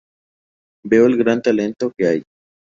Veo 0.83 1.05
el 1.05 1.15
gran 1.15 1.43
talento 1.43 1.91
que 1.95 2.07
hay. 2.07 2.23